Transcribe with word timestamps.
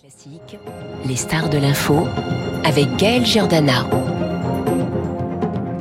Classique, 0.00 0.58
les 1.06 1.16
stars 1.16 1.48
de 1.48 1.58
l'info 1.58 2.06
avec 2.62 2.94
Gaël 2.98 3.26
Giordana. 3.26 3.84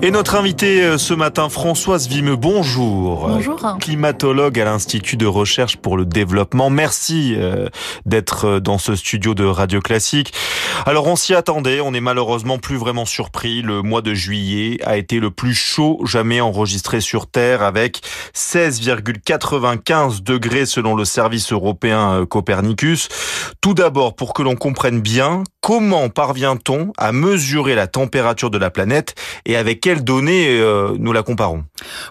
Et 0.04 0.12
notre 0.12 0.36
invitée 0.36 0.84
euh, 0.84 1.00
ce 1.00 1.16
matin, 1.16 1.50
Françoise 1.50 2.08
Vimeux, 2.08 2.36
bonjour. 2.36 3.30
Bonjour. 3.30 3.78
Climatologue 3.80 4.60
à 4.60 4.66
l'Institut 4.66 5.18
de 5.18 5.26
recherche 5.26 5.78
pour 5.78 5.98
le 5.98 6.06
développement. 6.06 6.70
Merci 6.70 7.34
euh, 7.36 7.68
d'être 8.06 8.46
euh, 8.46 8.60
dans 8.60 8.78
ce 8.78 8.96
studio 8.96 9.34
de 9.34 9.44
Radio 9.44 9.82
Classique. 9.82 10.34
Alors 10.86 11.08
on 11.08 11.16
s'y 11.16 11.34
attendait, 11.34 11.82
on 11.82 11.92
n'est 11.92 12.00
malheureusement 12.00 12.60
plus 12.60 12.78
vraiment 12.78 13.06
surpris. 13.06 13.64
Le 13.64 13.82
mois 13.82 14.04
de 14.04 14.14
juillet 14.14 14.78
a 14.86 14.98
été 14.98 15.20
le 15.20 15.32
plus 15.32 15.56
chaud 15.56 16.00
jamais 16.06 16.42
enregistré 16.42 17.02
sur 17.02 17.26
Terre 17.26 17.64
avec 17.64 18.02
16,95 18.36 20.22
degrés 20.22 20.68
selon 20.68 20.96
le 20.96 21.06
service 21.06 21.52
européen 21.52 22.24
Copernicus. 22.30 23.10
Tout 23.62 23.74
d'abord, 23.74 24.16
pour 24.16 24.36
que 24.36 24.44
l'on 24.44 24.56
comprenne 24.56 25.02
bien, 25.02 25.44
comment 25.62 26.10
parvient-on 26.10 26.94
à 26.98 27.12
mesurer 27.12 27.74
la 27.74 27.88
température 27.88 28.52
de 28.52 28.60
la 28.60 28.70
planète 28.70 29.16
et 29.46 29.58
avec 29.58 29.87
quelles 29.88 30.04
données 30.04 30.60
euh, 30.60 30.98
nous 31.00 31.14
la 31.14 31.24
comparons? 31.24 31.64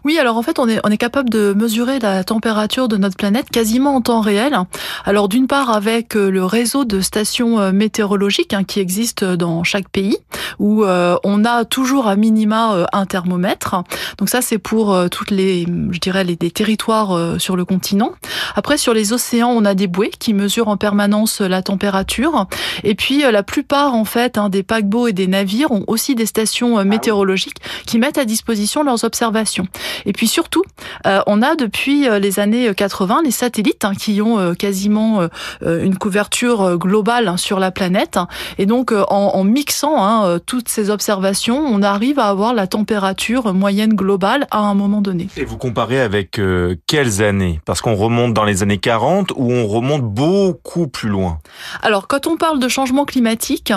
Oui, 0.03 0.19
alors 0.19 0.39
en 0.39 0.43
fait, 0.43 0.59
on 0.59 0.67
est, 0.67 0.81
on 0.83 0.89
est 0.89 0.97
capable 0.97 1.29
de 1.29 1.53
mesurer 1.53 1.99
la 1.99 2.25
température 2.25 2.89
de 2.89 2.97
notre 2.97 3.19
planète 3.19 3.51
quasiment 3.51 3.97
en 3.97 4.01
temps 4.01 4.23
réel. 4.23 4.57
Alors 5.05 5.29
d'une 5.29 5.47
part 5.47 5.69
avec 5.69 6.17
euh, 6.17 6.31
le 6.31 6.43
réseau 6.43 6.87
de 6.87 7.03
stations 7.03 7.61
euh, 7.61 7.73
météorologiques 7.73 8.55
hein, 8.55 8.65
qui 8.65 8.81
existe 8.81 9.25
dans 9.25 9.63
chaque 9.63 9.91
pays, 9.91 10.17
où 10.59 10.85
on 10.87 11.45
a 11.45 11.65
toujours 11.67 12.07
à 12.07 12.17
minima 12.17 12.87
un 12.93 13.05
thermomètre. 13.05 13.83
Donc 14.17 14.31
ça, 14.31 14.41
c'est 14.41 14.57
pour 14.57 14.97
toutes 15.11 15.31
les, 15.31 15.67
je 15.91 15.99
dirais, 15.99 16.25
les, 16.25 16.39
les 16.41 16.51
territoires 16.51 17.39
sur 17.39 17.57
le 17.57 17.65
continent. 17.65 18.13
Après, 18.55 18.79
sur 18.79 18.95
les 18.95 19.13
océans, 19.13 19.51
on 19.51 19.65
a 19.65 19.75
des 19.75 19.87
bouées 19.87 20.11
qui 20.19 20.33
mesurent 20.33 20.69
en 20.69 20.77
permanence 20.77 21.41
la 21.41 21.63
température. 21.63 22.47
Et 22.85 22.95
puis, 22.95 23.21
la 23.21 23.43
plupart, 23.43 23.95
en 23.95 24.05
fait, 24.05 24.39
hein, 24.39 24.49
des 24.49 24.63
paquebots 24.63 25.09
et 25.09 25.13
des 25.13 25.27
navires 25.27 25.73
ont 25.73 25.85
aussi 25.89 26.15
des 26.15 26.27
stations 26.27 26.83
météorologiques 26.85 27.61
qui 27.87 27.99
mettent 27.99 28.19
à 28.19 28.25
disposition 28.25 28.83
leurs 28.83 29.05
observations. 29.05 29.67
Et 30.05 30.13
puis 30.13 30.29
surtout, 30.29 30.63
euh, 31.07 31.21
on 31.27 31.43
a 31.43 31.57
depuis 31.57 32.09
euh, 32.09 32.19
les 32.19 32.41
années 32.41 32.73
80 32.75 33.23
les 33.25 33.31
satellites 33.31 33.85
hein, 33.85 33.95
qui 33.95 34.21
ont 34.21 34.39
euh, 34.39 34.55
quasiment 34.55 35.29
une 35.63 35.97
couverture 35.97 36.79
globale 36.79 37.29
hein, 37.29 37.37
sur 37.37 37.59
la 37.59 37.71
planète. 37.71 38.19
Et 38.59 38.67
donc, 38.67 38.93
en, 38.93 39.05
en 39.11 39.45
mixant 39.45 40.03
hein, 40.03 40.39
toutes 40.45 40.69
ces 40.69 40.91
observations, 40.91 41.59
on 41.59 41.83
arrive 41.83 42.19
à 42.19 42.29
avoir 42.29 42.55
la 42.55 42.67
température 42.67 43.53
moyenne 43.55 43.95
globale 43.95 44.47
à 44.51 44.59
un 44.59 44.75
moment 44.75 45.01
donné. 45.01 45.29
Et 45.37 45.45
vous 45.45 45.57
comparez 45.57 46.01
avec 46.01 46.41
quelles 46.87 47.23
années? 47.23 47.61
Parce 47.65 47.81
qu'on 47.81 47.95
remonte 47.95 48.35
dans 48.35 48.45
les 48.45 48.63
années 48.63 48.79
40 48.79 49.33
ou 49.37 49.53
on 49.53 49.67
remonte 49.67 50.03
beaucoup 50.03 50.89
plus 50.89 51.09
loin? 51.09 51.39
Alors, 51.83 52.09
quand 52.09 52.27
on 52.27 52.37
parle 52.37 52.59
de 52.59 52.69
changement 52.69 53.05
climatique, 53.05 53.73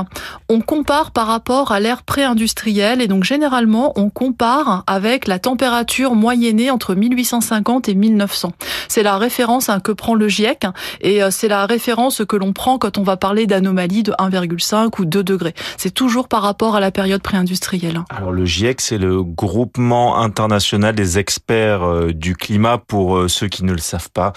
on 0.49 0.61
compare 0.61 1.11
par 1.11 1.27
rapport 1.27 1.71
à 1.71 1.79
l'ère 1.79 2.03
pré-industrielle 2.03 3.01
et 3.01 3.07
donc 3.07 3.23
généralement 3.23 3.78
on 3.95 4.09
compare 4.09 4.83
avec 4.88 5.27
la 5.27 5.39
température 5.39 6.16
moyennée 6.16 6.72
entre 6.72 6.95
1850 6.95 7.89
et 7.89 7.95
1900. 7.95 8.52
C'est 8.88 9.03
la 9.03 9.17
référence 9.17 9.69
hein, 9.69 9.80
que 9.80 9.91
prend 9.91 10.16
le 10.16 10.27
GIEC 10.27 10.66
et 11.02 11.23
euh, 11.23 11.31
c'est 11.31 11.47
la 11.47 11.66
référence 11.66 12.23
que 12.27 12.36
l'on 12.36 12.53
prend 12.53 12.77
quand 12.77 12.97
on 12.97 13.03
va 13.03 13.17
parler 13.17 13.47
d'anomalies 13.47 14.03
de 14.03 14.11
1,5 14.13 14.99
ou 14.99 15.05
2 15.05 15.23
degrés. 15.23 15.53
C'est 15.77 15.94
toujours 15.94 16.27
par 16.27 16.41
rapport 16.41 16.75
à 16.75 16.80
la 16.80 16.91
période 16.91 17.21
pré-industrielle. 17.21 18.03
Alors 18.09 18.31
le 18.31 18.45
GIEC, 18.45 18.81
c'est 18.81 18.97
le 18.97 19.23
groupement 19.23 20.17
international 20.17 20.95
des 20.95 21.17
experts 21.17 21.83
euh, 21.83 22.14
du 22.14 22.36
climat 22.36 22.77
pour 22.77 23.17
euh, 23.17 23.27
ceux 23.27 23.47
qui 23.47 23.64
ne 23.64 23.71
le 23.71 23.80
savent 23.80 24.11
pas. 24.11 24.33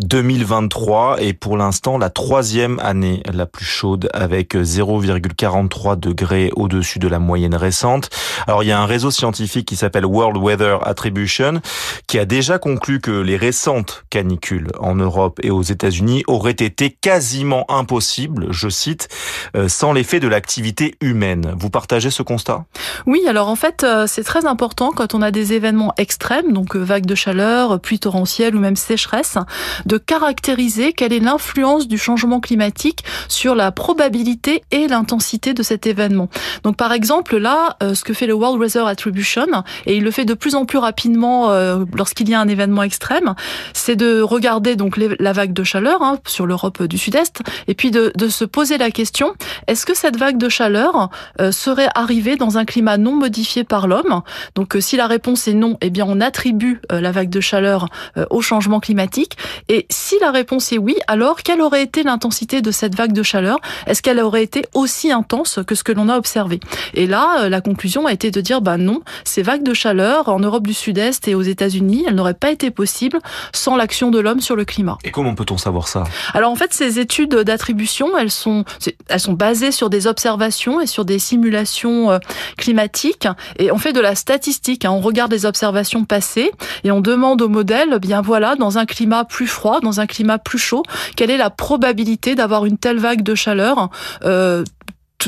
2023 0.00 1.20
est 1.20 1.32
pour 1.32 1.56
l'instant 1.56 1.98
la 1.98 2.10
troisième 2.10 2.78
année 2.80 3.22
la 3.32 3.46
plus 3.46 3.64
chaude 3.64 4.08
avec 4.12 4.54
0,43 4.54 5.98
degrés 5.98 6.50
au-dessus 6.56 6.98
de 6.98 7.08
la 7.08 7.18
moyenne 7.18 7.54
récente. 7.54 8.10
Alors 8.46 8.62
il 8.62 8.68
y 8.68 8.72
a 8.72 8.81
réseau 8.86 9.10
scientifique 9.10 9.66
qui 9.66 9.76
s'appelle 9.76 10.06
World 10.06 10.36
Weather 10.36 10.86
Attribution 10.86 11.60
qui 12.06 12.18
a 12.18 12.24
déjà 12.24 12.58
conclu 12.58 13.00
que 13.00 13.10
les 13.10 13.36
récentes 13.36 14.04
canicules 14.10 14.68
en 14.78 14.94
Europe 14.94 15.40
et 15.42 15.50
aux 15.50 15.62
États-Unis 15.62 16.24
auraient 16.26 16.50
été 16.50 16.90
quasiment 16.90 17.64
impossibles, 17.70 18.48
je 18.50 18.68
cite, 18.68 19.08
euh, 19.56 19.68
sans 19.68 19.92
l'effet 19.92 20.20
de 20.20 20.28
l'activité 20.28 20.94
humaine. 21.00 21.54
Vous 21.58 21.70
partagez 21.70 22.10
ce 22.10 22.22
constat? 22.22 22.64
Oui, 23.06 23.22
alors 23.28 23.48
en 23.48 23.56
fait, 23.56 23.84
euh, 23.84 24.06
c'est 24.06 24.24
très 24.24 24.46
important 24.46 24.92
quand 24.94 25.14
on 25.14 25.22
a 25.22 25.30
des 25.30 25.52
événements 25.52 25.94
extrêmes, 25.96 26.52
donc 26.52 26.76
euh, 26.76 26.80
vagues 26.80 27.06
de 27.06 27.14
chaleur, 27.14 27.80
pluie 27.80 27.98
torrentielle 27.98 28.56
ou 28.56 28.60
même 28.60 28.76
sécheresse, 28.76 29.38
de 29.86 29.98
caractériser 29.98 30.92
quelle 30.92 31.12
est 31.12 31.20
l'influence 31.20 31.88
du 31.88 31.98
changement 31.98 32.40
climatique 32.40 33.04
sur 33.28 33.54
la 33.54 33.72
probabilité 33.72 34.62
et 34.70 34.88
l'intensité 34.88 35.54
de 35.54 35.62
cet 35.62 35.86
événement. 35.86 36.28
Donc 36.62 36.76
par 36.76 36.92
exemple, 36.92 37.36
là, 37.36 37.76
ce 37.80 38.04
que 38.04 38.14
fait 38.14 38.26
le 38.26 38.34
World 38.34 38.60
Attribution, 38.76 39.46
et 39.86 39.96
il 39.96 40.02
le 40.02 40.10
fait 40.10 40.24
de 40.24 40.34
plus 40.34 40.54
en 40.54 40.64
plus 40.64 40.78
rapidement 40.78 41.50
euh, 41.50 41.84
lorsqu'il 41.94 42.28
y 42.28 42.34
a 42.34 42.40
un 42.40 42.48
événement 42.48 42.82
extrême, 42.82 43.34
c'est 43.72 43.96
de 43.96 44.20
regarder 44.20 44.76
donc 44.76 44.96
la 44.96 45.32
vague 45.32 45.52
de 45.52 45.64
chaleur 45.64 46.02
hein, 46.02 46.18
sur 46.26 46.46
l'Europe 46.46 46.82
du 46.82 46.98
Sud-Est, 46.98 47.42
et 47.68 47.74
puis 47.74 47.90
de, 47.90 48.12
de, 48.16 48.28
se 48.28 48.44
poser 48.44 48.78
la 48.78 48.90
question 48.90 49.34
est-ce 49.66 49.84
que 49.84 49.94
cette 49.94 50.16
vague 50.16 50.38
de 50.38 50.48
chaleur 50.48 51.10
euh, 51.40 51.52
serait 51.52 51.88
arrivée 51.94 52.36
dans 52.36 52.58
un 52.58 52.64
climat 52.64 52.96
non 52.96 53.12
modifié 53.12 53.64
par 53.64 53.86
l'homme? 53.86 54.22
Donc, 54.54 54.76
euh, 54.76 54.80
si 54.80 54.96
la 54.96 55.06
réponse 55.06 55.48
est 55.48 55.54
non, 55.54 55.76
eh 55.80 55.90
bien, 55.90 56.06
on 56.08 56.20
attribue 56.20 56.80
la 56.90 57.12
vague 57.12 57.30
de 57.30 57.40
chaleur 57.40 57.88
au 58.30 58.42
changement 58.42 58.80
climatique. 58.80 59.36
Et 59.68 59.86
si 59.90 60.18
la 60.20 60.30
réponse 60.30 60.72
est 60.72 60.78
oui, 60.78 60.96
alors 61.06 61.42
quelle 61.42 61.60
aurait 61.60 61.82
été 61.82 62.02
l'intensité 62.02 62.62
de 62.62 62.70
cette 62.70 62.94
vague 62.94 63.12
de 63.12 63.22
chaleur? 63.22 63.58
Est-ce 63.86 64.02
qu'elle 64.02 64.20
aurait 64.20 64.42
été 64.42 64.64
aussi 64.74 65.12
intense 65.12 65.60
que 65.66 65.74
ce 65.74 65.84
que 65.84 65.92
l'on 65.92 66.08
a 66.08 66.16
observé? 66.16 66.60
Et 66.94 67.06
là, 67.06 67.48
la 67.48 67.60
conclusion 67.60 68.06
a 68.06 68.12
été 68.12 68.30
de 68.30 68.40
dire 68.40 68.61
bah 68.62 68.76
non, 68.76 69.00
ces 69.24 69.42
vagues 69.42 69.62
de 69.62 69.74
chaleur 69.74 70.28
en 70.28 70.38
Europe 70.38 70.66
du 70.66 70.74
Sud-Est 70.74 71.28
et 71.28 71.34
aux 71.34 71.42
États-Unis, 71.42 72.04
elles 72.06 72.14
n'auraient 72.14 72.34
pas 72.34 72.50
été 72.50 72.70
possibles 72.70 73.18
sans 73.52 73.76
l'action 73.76 74.10
de 74.10 74.18
l'homme 74.18 74.40
sur 74.40 74.56
le 74.56 74.64
climat. 74.64 74.98
Et 75.04 75.10
comment 75.10 75.34
peut-on 75.34 75.58
savoir 75.58 75.88
ça? 75.88 76.04
Alors 76.34 76.50
en 76.50 76.56
fait, 76.56 76.72
ces 76.72 76.98
études 76.98 77.34
d'attribution, 77.34 78.16
elles 78.16 78.30
sont 78.30 78.64
elles 79.08 79.20
sont 79.20 79.32
basées 79.32 79.72
sur 79.72 79.90
des 79.90 80.06
observations 80.06 80.80
et 80.80 80.86
sur 80.86 81.04
des 81.04 81.18
simulations 81.18 82.10
euh, 82.10 82.18
climatiques 82.56 83.28
et 83.58 83.70
on 83.72 83.78
fait 83.78 83.92
de 83.92 84.00
la 84.00 84.14
statistique. 84.14 84.84
Hein. 84.84 84.90
On 84.92 85.00
regarde 85.00 85.32
les 85.32 85.46
observations 85.46 86.04
passées 86.04 86.50
et 86.84 86.90
on 86.90 87.00
demande 87.00 87.42
au 87.42 87.48
modèle, 87.48 87.94
eh 87.96 87.98
bien 87.98 88.20
voilà, 88.20 88.54
dans 88.56 88.78
un 88.78 88.86
climat 88.86 89.24
plus 89.24 89.46
froid, 89.46 89.80
dans 89.80 90.00
un 90.00 90.06
climat 90.06 90.38
plus 90.38 90.58
chaud, 90.58 90.82
quelle 91.16 91.30
est 91.30 91.36
la 91.36 91.50
probabilité 91.50 92.34
d'avoir 92.34 92.64
une 92.64 92.78
telle 92.78 92.98
vague 92.98 93.22
de 93.22 93.34
chaleur 93.34 93.90
euh, 94.24 94.64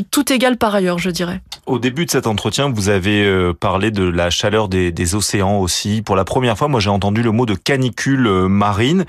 tout, 0.03 0.33
égal 0.33 0.57
par 0.57 0.75
ailleurs, 0.75 0.99
je 0.99 1.11
dirais. 1.11 1.41
Au 1.67 1.79
début 1.79 2.05
de 2.07 2.11
cet 2.11 2.27
entretien, 2.27 2.71
vous 2.71 2.89
avez 2.89 3.25
euh, 3.25 3.53
parlé 3.53 3.91
de 3.91 4.05
la 4.05 4.31
chaleur 4.31 4.69
des, 4.69 5.15
océans 5.15 5.59
aussi. 5.59 6.03
Pour 6.03 6.17
la 6.17 6.25
première 6.25 6.59
fois, 6.59 6.69
moi, 6.69 6.81
j'ai 6.81 6.91
entendu 6.91 7.23
le 7.23 7.31
mot 7.31 7.47
de 7.47 7.55
canicule 7.55 8.27
euh, 8.27 8.49
marine. 8.49 9.05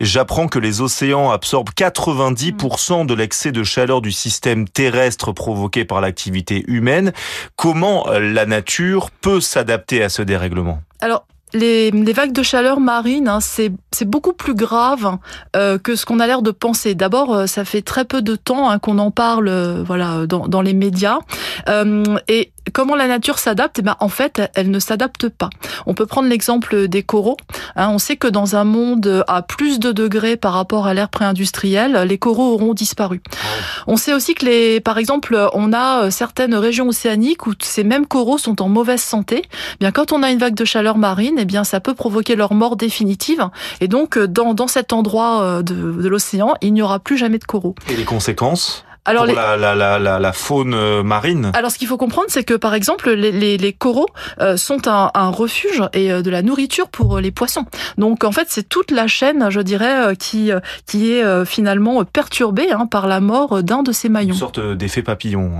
J'apprends 0.00 0.48
que 0.48 0.58
les 0.58 0.80
océans 0.80 1.30
absorbent 1.30 1.72
90% 1.72 3.06
de 3.06 3.14
l'excès 3.14 3.52
de 3.52 3.64
chaleur 3.64 4.00
du 4.00 4.12
système 4.12 4.68
terrestre 4.68 5.32
provoqué 5.32 5.84
par 5.84 6.00
l'activité 6.00 6.64
humaine. 6.68 7.12
Comment 7.56 8.08
euh, 8.08 8.20
la 8.20 8.46
nature 8.46 9.10
peut 9.10 9.40
s'adapter 9.40 10.02
à 10.02 10.08
ce 10.08 10.22
dérèglement? 10.22 10.82
Alors, 11.00 11.26
les, 11.52 11.90
vagues 12.12 12.32
de 12.32 12.42
chaleur 12.42 12.80
marine, 12.80 13.28
hein, 13.28 13.40
c'est 13.40 13.72
beaucoup 14.04 14.32
plus 14.32 14.54
grave 14.54 15.18
euh, 15.56 15.78
que 15.78 15.96
ce 15.96 16.06
qu'on 16.06 16.20
a 16.20 16.26
l'air 16.26 16.42
de 16.42 16.50
penser. 16.50 16.94
D'abord, 16.94 17.34
euh, 17.34 17.46
ça 17.46 17.64
fait 17.64 17.82
très 17.82 18.04
peu 18.04 18.22
de 18.22 18.36
temps 18.36 18.70
hein, 18.70 18.78
qu'on 18.78 18.98
en 18.98 19.10
parle, 19.10 19.48
euh, 19.48 19.82
voilà, 19.84 20.26
dans, 20.26 20.48
dans, 20.48 20.62
les 20.62 20.74
médias. 20.74 21.18
Comment 22.70 22.96
la 22.96 23.06
nature 23.06 23.38
s'adapte 23.38 23.78
Eh 23.78 23.82
ben, 23.82 23.96
en 24.00 24.08
fait, 24.08 24.42
elle 24.54 24.70
ne 24.70 24.78
s'adapte 24.78 25.28
pas. 25.28 25.50
On 25.86 25.94
peut 25.94 26.06
prendre 26.06 26.28
l'exemple 26.28 26.88
des 26.88 27.02
coraux. 27.02 27.36
Hein, 27.76 27.88
on 27.90 27.98
sait 27.98 28.16
que 28.16 28.28
dans 28.28 28.56
un 28.56 28.64
monde 28.64 29.24
à 29.28 29.42
plus 29.42 29.78
de 29.78 29.92
degrés 29.92 30.36
par 30.36 30.52
rapport 30.52 30.86
à 30.86 30.94
l'ère 30.94 31.08
pré-industrielle, 31.08 31.96
les 32.08 32.18
coraux 32.18 32.54
auront 32.54 32.74
disparu. 32.74 33.20
On 33.86 33.96
sait 33.96 34.12
aussi 34.12 34.34
que, 34.34 34.44
les, 34.46 34.80
par 34.80 34.98
exemple, 34.98 35.48
on 35.54 35.72
a 35.72 36.10
certaines 36.10 36.54
régions 36.54 36.88
océaniques 36.88 37.46
où 37.46 37.52
ces 37.60 37.84
mêmes 37.84 38.06
coraux 38.06 38.38
sont 38.38 38.62
en 38.62 38.68
mauvaise 38.68 39.00
santé. 39.02 39.42
Eh 39.44 39.76
bien, 39.80 39.90
quand 39.90 40.12
on 40.12 40.22
a 40.22 40.30
une 40.30 40.38
vague 40.38 40.54
de 40.54 40.64
chaleur 40.64 40.98
marine, 40.98 41.36
eh 41.38 41.44
bien, 41.44 41.64
ça 41.64 41.80
peut 41.80 41.94
provoquer 41.94 42.36
leur 42.36 42.54
mort 42.54 42.76
définitive. 42.76 43.48
Et 43.80 43.88
donc, 43.88 44.18
dans, 44.18 44.54
dans 44.54 44.68
cet 44.68 44.92
endroit 44.92 45.62
de, 45.62 45.74
de 45.74 46.08
l'océan, 46.08 46.54
il 46.60 46.72
n'y 46.72 46.82
aura 46.82 46.98
plus 46.98 47.16
jamais 47.16 47.38
de 47.38 47.44
coraux. 47.44 47.74
Et 47.88 47.96
les 47.96 48.04
conséquences? 48.04 48.84
Alors 49.10 49.26
pour 49.26 49.34
la, 49.34 49.56
la, 49.56 49.74
la, 49.74 50.18
la, 50.18 50.32
faune 50.32 51.02
marine 51.02 51.50
Alors 51.54 51.70
ce 51.70 51.78
qu'il 51.78 51.88
faut 51.88 51.96
comprendre, 51.96 52.28
c'est 52.28 52.44
que 52.44 52.54
par 52.54 52.74
exemple, 52.74 53.10
les, 53.10 53.32
les, 53.32 53.56
les 53.56 53.72
coraux 53.72 54.08
sont 54.56 54.88
un, 54.88 55.10
un, 55.14 55.28
refuge 55.28 55.82
et 55.92 56.10
de 56.10 56.30
la 56.30 56.42
nourriture 56.42 56.88
pour 56.88 57.18
les 57.18 57.30
poissons. 57.30 57.64
Donc 57.98 58.24
en 58.24 58.32
fait, 58.32 58.46
c'est 58.48 58.68
toute 58.68 58.90
la 58.90 59.06
chaîne, 59.06 59.50
je 59.50 59.60
dirais, 59.60 60.16
qui, 60.16 60.50
qui 60.86 61.12
est 61.12 61.44
finalement 61.44 62.04
perturbée 62.04 62.70
hein, 62.70 62.86
par 62.86 63.06
la 63.06 63.20
mort 63.20 63.62
d'un 63.62 63.82
de 63.82 63.92
ces 63.92 64.08
maillons. 64.08 64.34
Une 64.34 64.38
sorte 64.38 64.60
d'effet 64.60 65.02
papillon, 65.02 65.50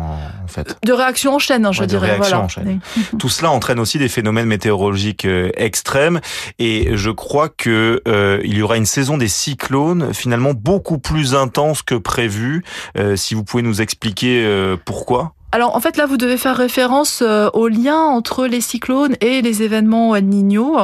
en 0.44 0.48
fait. 0.48 0.76
De 0.84 0.92
réaction 0.92 1.34
en 1.34 1.38
chaîne, 1.38 1.66
hein, 1.66 1.72
je 1.72 1.84
dirais. 1.84 2.16
voilà. 2.18 2.40
en 2.40 2.48
chaîne. 2.48 2.80
Tout 3.18 3.28
cela 3.28 3.50
entraîne 3.50 3.78
aussi 3.78 3.98
des 3.98 4.08
phénomènes 4.08 4.46
météorologiques 4.46 5.26
extrêmes 5.56 6.20
et 6.58 6.96
je 6.96 7.10
crois 7.10 7.48
que 7.48 8.02
euh, 8.08 8.40
il 8.44 8.56
y 8.56 8.62
aura 8.62 8.76
une 8.76 8.86
saison 8.86 9.16
des 9.16 9.28
cyclones 9.28 10.12
finalement 10.12 10.52
beaucoup 10.54 10.98
plus 10.98 11.34
intense 11.34 11.82
que 11.82 11.94
prévu. 11.94 12.64
Euh, 12.98 13.16
si 13.16 13.34
vous 13.34 13.39
pouvez 13.44 13.62
nous 13.62 13.80
expliquer 13.80 14.44
euh, 14.44 14.76
pourquoi? 14.84 15.34
Alors 15.52 15.74
en 15.74 15.80
fait 15.80 15.96
là 15.96 16.06
vous 16.06 16.16
devez 16.16 16.36
faire 16.36 16.56
référence 16.56 17.22
euh, 17.22 17.50
au 17.54 17.68
lien 17.68 17.98
entre 17.98 18.46
les 18.46 18.60
cyclones 18.60 19.16
et 19.20 19.42
les 19.42 19.62
événements 19.62 20.14
El 20.14 20.26
Niño. 20.26 20.76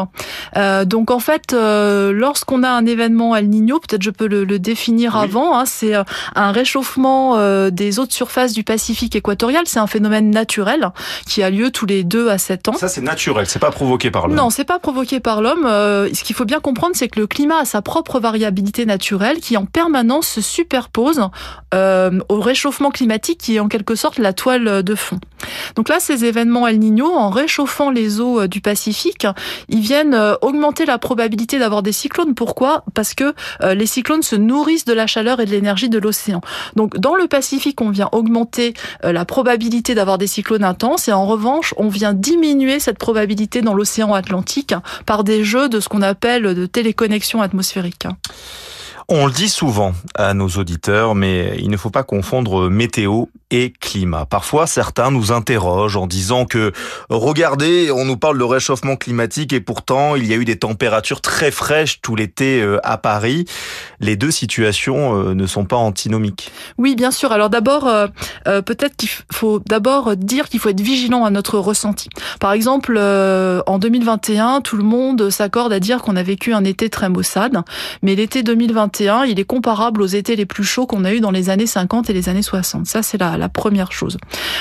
Euh, 0.57 0.85
donc 0.85 1.11
en 1.11 1.21
fait 1.21 1.53
euh, 1.53 2.13
lorsqu'on 2.13 2.63
a 2.63 2.71
un 2.71 2.85
événement 2.87 3.37
El 3.37 3.49
Niño, 3.49 3.79
peut-être 3.79 4.03
je 4.03 4.11
peux 4.11 4.27
le, 4.27 4.45
le 4.45 4.59
définir 4.59 5.17
avant, 5.17 5.57
hein, 5.57 5.65
c'est 5.67 5.95
euh, 5.95 6.03
un 6.35 6.51
réchauffement 6.51 7.37
des 7.71 7.99
eaux 7.99 8.07
de 8.07 8.13
surface 8.13 8.53
du 8.53 8.65
Pacifique 8.65 9.15
équatorial. 9.15 9.65
C'est 9.67 9.79
un 9.79 9.87
phénomène 9.87 10.31
naturel 10.31 10.91
qui 11.27 11.43
a 11.43 11.51
lieu 11.51 11.71
tous 11.71 11.87
les 11.87 12.03
deux 12.03 12.29
à 12.29 12.39
7 12.39 12.69
ans. 12.69 12.73
Ça 12.75 12.89
c'est 12.89 13.01
naturel, 13.01 13.47
c'est 13.47 13.59
pas 13.59 13.71
provoqué 13.71 14.11
par 14.11 14.27
l'homme. 14.27 14.37
Non, 14.37 14.51
c'est 14.51 14.65
pas 14.65 14.79
provoqué 14.79 15.21
par 15.21 15.43
l'homme. 15.43 15.65
ce 15.65 16.25
qu'il 16.25 16.35
faut 16.35 16.45
bien 16.45 16.61
comprendre, 16.61 16.97
c'est 16.97 17.09
que 17.09 17.21
le 17.21 17.27
climat 17.27 17.61
a 17.61 17.65
sa 17.65 17.83
propre 17.83 18.19
variabilité 18.19 18.87
naturelle 18.87 19.39
qui 19.39 19.57
en 19.57 19.67
permanence 19.67 20.27
se 20.27 20.41
superpose 20.41 21.21
au 21.73 22.41
réchauffement 22.41 22.91
climatique 22.91 23.39
qui 23.39 23.57
est 23.57 23.61
en 23.61 23.69
quelque 23.69 23.95
sorte 23.95 24.19
la 24.19 24.33
toile 24.33 24.56
de 24.65 24.95
fond. 24.95 25.19
Donc 25.75 25.89
là, 25.89 26.01
ces 26.01 26.25
événements 26.25 26.67
El 26.67 26.79
Niño, 26.79 27.07
en 27.07 27.31
réchauffant 27.31 27.91
les 27.91 28.21
eaux 28.21 28.41
euh, 28.41 28.49
du 28.49 28.61
Pacifique, 28.61 29.27
ils 29.69 29.81
viennent 29.81 30.15
euh, 30.15 30.35
augmenter 30.43 30.87
la 30.87 30.99
probabilité 30.99 31.59
d'avoir 31.59 31.83
des 31.83 31.93
cyclones. 31.93 32.35
Pourquoi? 32.35 32.85
Parce 32.95 33.15
que 33.15 33.35
euh, 33.63 33.75
les 33.75 33.87
cyclones 33.87 34.23
se 34.23 34.37
nourrissent 34.37 34.85
de 34.85 34.93
la 34.93 35.07
chaleur 35.07 35.41
et 35.41 35.47
de 35.47 35.51
l'énergie 35.51 35.89
de 35.89 35.99
l'océan. 35.99 36.41
Donc 36.75 36.97
dans 36.99 37.15
le 37.15 37.27
Pacifique, 37.27 37.81
on 37.81 37.91
vient 37.91 38.09
augmenter 38.13 38.75
la 39.03 39.25
probabilité 39.25 39.95
d'avoir 39.95 40.19
des 40.19 40.27
cyclones 40.27 40.65
intenses 40.65 41.09
et 41.09 41.13
en 41.13 41.27
revanche, 41.27 41.75
on 41.77 41.89
vient 41.89 42.13
diminuer 42.13 42.81
cette 42.81 42.99
probabilité 42.99 43.63
dans 43.63 43.75
l'océan 43.75 44.15
Atlantique 44.15 44.75
par 45.05 45.25
des 45.25 45.45
jeux 45.45 45.69
de 45.69 45.81
ce 45.81 45.89
qu'on 45.89 46.03
appelle 46.03 46.55
de 46.55 46.67
téléconnexion 46.67 47.43
atmosphérique. 47.43 48.07
On 49.09 49.27
le 49.27 49.33
dit 49.33 49.49
souvent 49.49 49.93
à 50.17 50.35
nos 50.35 50.49
auditeurs, 50.49 51.15
mais 51.15 51.57
il 51.61 51.71
ne 51.71 51.77
faut 51.77 51.91
pas 51.91 52.03
confondre 52.03 52.69
météo 52.69 53.27
et 53.53 53.73
climat. 53.79 54.27
Parfois, 54.27 54.67
certains 54.67 55.13
nous 55.13 55.31
interrogent 55.31 55.97
en 55.97 56.09
disant 56.09 56.45
que, 56.45 56.73
regardez, 57.09 57.93
on 57.93 58.05
nous 58.05 58.17
parle 58.17 58.37
de 58.37 58.43
réchauffement 58.43 58.97
climatique 58.97 59.53
et 59.53 59.61
pourtant, 59.61 60.17
il 60.17 60.27
y 60.27 60.33
a 60.33 60.37
eu 60.37 60.45
des 60.45 60.59
températures 60.59 61.21
très 61.21 61.53
fraîches 61.53 62.01
tout 62.01 62.17
l'été 62.17 62.61
euh, 62.61 62.81
à 62.83 62.99
Paris. 62.99 63.45
Les 64.01 64.17
deux 64.17 64.33
situations 64.33 65.15
euh, 65.15 65.35
ne 65.35 65.47
sont 65.47 65.67
pas 65.67 65.77
antinomiques. 65.77 66.51
Oui, 66.77 66.97
bien 66.97 67.13
sûr. 67.13 67.31
Alors 67.31 67.49
d'abord, 67.49 67.87
euh, 67.87 68.09
peut-être 68.45 68.97
qu'il 68.97 69.11
faut 69.31 69.61
d'abord 69.69 70.17
dire 70.17 70.49
qu'il 70.49 70.59
faut 70.59 70.71
être 70.71 70.81
vigilant 70.81 71.25
à 71.25 71.31
notre 71.31 71.61
ressenti. 71.61 72.09
Par 72.41 72.53
exemple, 72.53 72.99
en 72.99 73.79
2021, 73.79 74.63
tout 74.63 74.77
le 74.77 74.83
monde 74.83 75.31
s'accorde 75.31 75.73
à 75.73 75.79
dire 75.79 76.03
qu'on 76.03 76.17
a 76.17 76.25
vécu 76.25 76.53
un 76.53 76.65
été 76.65 76.91
très 76.91 77.09
maussade, 77.09 77.63
mais 78.03 78.17
l'été 78.17 78.43
2021 78.43 78.96
il 79.01 79.41
est 79.41 79.45
comparable 79.45 80.03
aux 80.03 80.07
étés 80.07 80.37
les 80.37 80.47
plus 80.47 80.65
chauds 80.65 80.87
qu'on 80.87 81.05
a 81.05 81.13
eu 81.13 81.21
dans 81.21 81.31
les 81.31 81.51
années 81.51 81.67
50 81.67 82.11
et 82.11 82.13
les 82.13 82.29
années 82.29 82.43
60. 82.43 82.87
Ça, 82.87 83.03
c'est 83.03 83.19
la, 83.19 83.49
première 83.49 83.93
chose. 83.93 84.19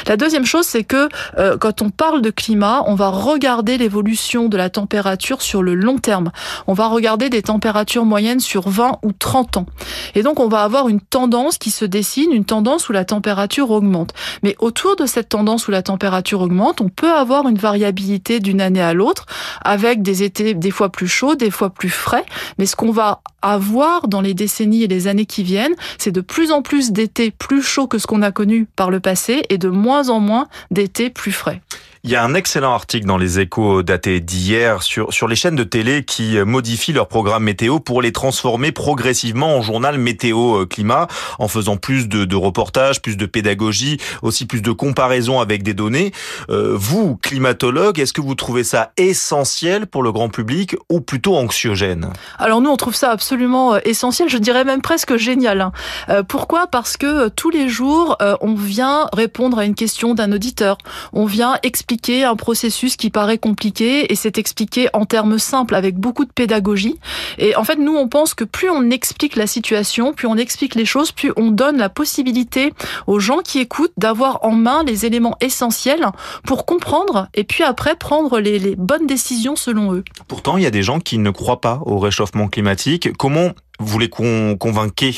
La 0.08 0.18
deuxième 0.18 0.46
chose, 0.46 0.66
c'est 0.66 0.84
que 0.84 1.10
euh, 1.38 1.58
quand 1.58 1.82
on 1.82 1.90
parle 1.90 2.22
de 2.22 2.30
climat, 2.30 2.84
on 2.88 2.96
va 2.96 3.10
regarder 3.10 3.78
l'évolution 3.78 4.48
de 4.48 4.58
la 4.58 4.70
température 4.70 5.42
sur 5.42 5.64
le 5.64 5.76
long 5.76 5.98
terme. 5.98 6.32
On 6.68 6.74
va 6.74 6.88
regarder 6.88 7.30
des 7.30 7.42
températures 7.42 8.06
moyennes 8.06 8.40
sur 8.40 8.70
20 8.70 9.00
ou 9.04 9.12
30 9.12 9.58
ans. 9.58 9.66
Et 10.14 10.24
donc, 10.24 10.40
on 10.40 10.48
va 10.48 10.64
avoir 10.64 10.88
une 10.88 11.02
tendance 11.02 11.58
qui 11.58 11.72
se 11.72 11.86
dessine, 11.86 12.32
une 12.32 12.46
tendance 12.46 12.90
où 12.90 12.94
la 12.94 13.06
température 13.06 13.72
augmente. 13.72 14.14
Mais 14.44 14.56
autour 14.60 14.96
de 14.96 15.06
cette 15.06 15.30
tendance 15.30 15.68
où 15.68 15.72
la 15.72 15.82
température 15.82 16.42
augmente, 16.42 16.82
on 16.82 16.90
peut 16.90 17.12
avoir 17.12 17.48
une 17.48 17.58
variabilité 17.58 18.40
d'une 18.40 18.62
année 18.62 18.82
à 18.82 18.94
l'autre, 18.94 19.26
avec 19.64 20.02
des 20.02 20.24
étés 20.24 20.54
des 20.54 20.72
fois 20.72 20.90
plus 20.90 21.08
chauds, 21.08 21.36
des 21.36 21.52
fois 21.52 21.70
plus 21.70 21.90
frais. 21.90 22.26
Mais 22.58 22.66
ce 22.66 22.76
qu'on 22.76 22.92
va 22.92 23.22
avoir 23.53 24.07
dans 24.07 24.21
les 24.21 24.33
décennies 24.33 24.83
et 24.83 24.88
les 24.88 25.07
années 25.07 25.25
qui 25.25 25.44
viennent, 25.44 25.75
c'est 25.97 26.12
de 26.12 26.21
plus 26.21 26.51
en 26.51 26.62
plus 26.62 26.92
d'étés 26.92 27.31
plus 27.31 27.62
chauds 27.62 27.88
que 27.88 28.00
ce 28.00 28.07
qu'on 28.07 28.21
a 28.21 28.31
connu 28.31 28.68
par 28.75 28.89
le 28.89 29.00
passé 29.00 29.44
et 29.50 29.57
de 29.57 29.69
moins 29.69 30.09
en 30.09 30.19
moins 30.19 30.47
d'étés 30.71 31.09
plus 31.09 31.31
frais. 31.31 31.62
Il 32.07 32.12
y 32.12 32.16
a 32.16 32.24
un 32.24 32.36
excellent 32.36 32.72
article 32.72 33.07
dans 33.07 33.18
les 33.18 33.40
échos 33.40 33.81
datés 33.81 34.19
d'hier 34.19 34.84
sur, 34.84 35.12
sur 35.12 35.28
les 35.28 35.36
chaînes 35.36 35.56
de 35.56 35.63
télé 35.63 36.06
qui 36.06 36.38
modifient 36.38 36.94
leur 36.94 37.07
programme 37.07 37.46
météo 37.46 37.80
pour 37.80 38.04
les 38.04 38.12
transformer 38.12 38.72
progressivement 38.72 39.57
en 39.57 39.63
journal 39.63 39.98
météo 39.98 40.62
euh, 40.62 40.66
climat 40.68 41.07
en 41.40 41.48
faisant 41.48 41.78
plus 41.78 42.07
de, 42.07 42.24
de 42.24 42.36
reportages, 42.36 43.02
plus 43.02 43.18
de 43.18 43.25
pédagogie, 43.25 43.98
aussi 44.22 44.46
plus 44.46 44.62
de 44.62 44.72
comparaisons 44.72 45.40
avec 45.40 45.63
des 45.63 45.74
données. 45.74 46.12
Euh, 46.52 46.75
vous, 46.75 47.16
climatologue, 47.16 48.00
est-ce 48.00 48.13
que 48.13 48.22
vous 48.22 48.36
trouvez 48.36 48.63
ça 48.63 48.92
essentiel 48.98 49.88
pour 49.88 50.04
le 50.04 50.12
grand 50.12 50.30
public 50.30 50.75
ou 50.90 51.01
plutôt 51.01 51.36
anxiogène? 51.36 52.13
Alors 52.38 52.62
nous, 52.62 52.69
on 52.69 52.78
trouve 52.78 52.94
ça 52.94 53.10
absolument 53.10 53.74
euh, 53.74 53.80
essentiel, 53.84 54.30
je 54.30 54.38
dirais 54.38 54.63
même 54.63 54.84
presque 54.84 55.16
génial. 55.18 55.60
Hein. 55.60 55.72
Euh, 56.10 56.22
pourquoi? 56.22 56.68
Parce 56.68 56.98
que 56.98 57.30
tous 57.30 57.50
les 57.50 57.68
jours, 57.68 58.16
on 58.42 58.54
vient 58.54 59.10
répondre 59.12 59.58
à 59.58 59.66
une 59.66 59.74
question 59.74 60.13
d'un 60.13 60.31
auditeur, 60.31 60.78
on 61.12 61.25
vient 61.25 61.58
expliquer 61.63 61.94
un 62.24 62.36
processus 62.36 62.95
qui 62.95 63.09
paraît 63.09 63.38
compliqué 63.38 64.12
et 64.12 64.15
c'est 64.15 64.38
expliqué 64.38 64.88
en 64.94 65.06
termes 65.06 65.39
simples 65.39 65.75
avec 65.75 65.95
beaucoup 65.95 66.25
de 66.25 66.31
pédagogie. 66.31 67.00
Et 67.38 67.56
en 67.56 67.63
fait, 67.63 67.77
nous, 67.77 67.95
on 67.95 68.07
pense 68.07 68.33
que 68.33 68.44
plus 68.44 68.69
on 68.69 68.89
explique 68.89 69.36
la 69.36 69.47
situation, 69.47 70.13
plus 70.13 70.27
on 70.27 70.38
explique 70.38 70.75
les 70.75 70.86
choses, 70.86 71.12
plus 71.12 71.31
on 71.38 71.51
donne 71.51 71.77
la 71.77 71.89
possibilité 71.89 72.74
aux 73.07 73.19
gens 73.19 73.39
qui 73.39 73.59
écoutent 73.59 73.94
d'avoir 73.97 74.44
en 74.44 74.51
main 74.51 74.83
les 74.83 75.06
éléments 75.06 75.38
essentiels 75.42 76.06
pour 76.45 76.65
comprendre 76.65 77.27
et 77.33 77.44
puis 77.44 77.63
après 77.63 77.95
prendre 77.95 78.39
les, 78.39 78.59
les 78.59 78.75
bonnes 78.75 79.07
décisions 79.07 79.56
selon 79.56 79.94
eux. 79.94 80.03
Pourtant, 80.27 80.57
il 80.57 80.63
y 80.63 80.68
a 80.68 80.71
des 80.71 80.83
gens 80.83 81.00
qui 81.00 81.18
ne 81.18 81.30
croient 81.30 81.62
pas 81.62 81.81
au 81.86 82.00
réchauffement 82.00 82.48
climatique. 82.48 83.13
Comment 83.18 83.51
vous 83.80 84.00
les 84.00 84.09
convainquez 84.09 85.15